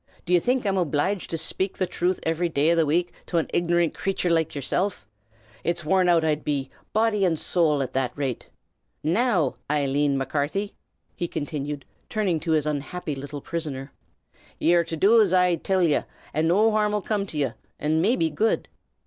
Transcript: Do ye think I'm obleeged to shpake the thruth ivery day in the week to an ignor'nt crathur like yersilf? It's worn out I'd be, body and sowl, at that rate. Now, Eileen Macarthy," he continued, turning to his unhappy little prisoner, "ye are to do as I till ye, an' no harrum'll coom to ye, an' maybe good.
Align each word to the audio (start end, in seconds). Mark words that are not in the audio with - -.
Do 0.25 0.33
ye 0.33 0.39
think 0.39 0.65
I'm 0.65 0.79
obleeged 0.79 1.29
to 1.29 1.35
shpake 1.35 1.75
the 1.77 1.85
thruth 1.85 2.19
ivery 2.25 2.49
day 2.49 2.71
in 2.71 2.77
the 2.79 2.87
week 2.87 3.13
to 3.27 3.37
an 3.37 3.45
ignor'nt 3.53 3.93
crathur 3.93 4.31
like 4.31 4.49
yersilf? 4.55 5.05
It's 5.63 5.85
worn 5.85 6.09
out 6.09 6.23
I'd 6.23 6.43
be, 6.43 6.71
body 6.91 7.23
and 7.23 7.37
sowl, 7.37 7.83
at 7.83 7.93
that 7.93 8.11
rate. 8.17 8.47
Now, 9.03 9.57
Eileen 9.69 10.17
Macarthy," 10.17 10.73
he 11.15 11.27
continued, 11.27 11.85
turning 12.09 12.39
to 12.39 12.53
his 12.53 12.65
unhappy 12.65 13.13
little 13.13 13.41
prisoner, 13.41 13.91
"ye 14.57 14.73
are 14.73 14.83
to 14.85 14.97
do 14.97 15.21
as 15.21 15.33
I 15.35 15.53
till 15.53 15.83
ye, 15.83 16.01
an' 16.33 16.47
no 16.47 16.71
harrum'll 16.71 17.03
coom 17.05 17.27
to 17.27 17.37
ye, 17.37 17.51
an' 17.77 18.01
maybe 18.01 18.31
good. 18.31 18.69